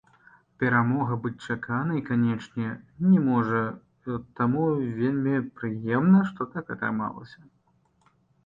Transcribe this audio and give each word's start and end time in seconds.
Перамога 0.61 1.17
быць 1.25 1.43
чаканай, 1.47 1.99
канечне, 2.07 2.69
не 3.09 3.19
можа, 3.27 3.61
таму 4.41 4.63
вельмі 5.03 5.37
прыемна, 5.61 6.27
што 6.31 6.41
так 6.57 6.65
атрымалася. 6.79 7.41